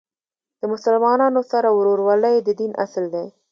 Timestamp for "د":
0.59-0.61, 2.41-2.49